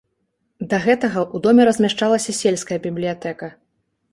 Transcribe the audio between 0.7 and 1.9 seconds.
Да гэтага ў доме